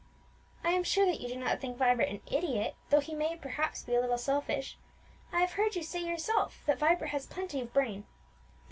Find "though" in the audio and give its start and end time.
2.89-3.01